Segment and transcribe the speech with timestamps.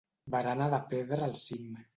[0.35, 1.81] Barana de pedra al cim.